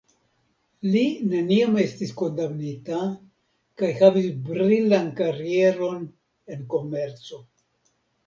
Li 0.93 1.01
neniam 1.33 1.75
estis 1.81 2.13
kondamnita 2.21 3.01
kaj 3.81 3.91
havis 3.99 4.31
brilan 4.47 5.11
karieron 5.21 6.03
en 6.55 6.65
komerco. 6.75 7.43